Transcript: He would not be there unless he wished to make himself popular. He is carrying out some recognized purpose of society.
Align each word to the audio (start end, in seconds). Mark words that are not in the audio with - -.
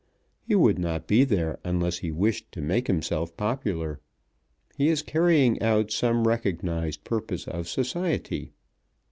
He 0.47 0.55
would 0.55 0.79
not 0.79 1.05
be 1.05 1.23
there 1.23 1.59
unless 1.63 1.99
he 1.99 2.09
wished 2.11 2.51
to 2.53 2.61
make 2.63 2.87
himself 2.87 3.37
popular. 3.37 3.99
He 4.75 4.89
is 4.89 5.03
carrying 5.03 5.61
out 5.61 5.91
some 5.91 6.27
recognized 6.27 7.03
purpose 7.03 7.47
of 7.47 7.67
society. 7.69 8.51